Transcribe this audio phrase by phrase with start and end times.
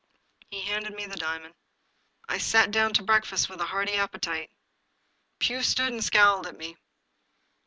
[0.49, 1.53] He handed me the diamond.
[2.27, 4.49] I sat down to breakfast with a hearty appetite.
[5.37, 6.75] Pugh stood and scowled at me.